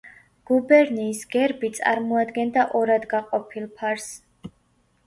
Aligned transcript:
გუბერნიის 0.51 1.19
გერბი 1.35 1.71
წარმოადგენდა 1.81 2.65
ორად 2.81 3.07
გაყოფილ 3.13 3.71
ფარს. 3.79 4.11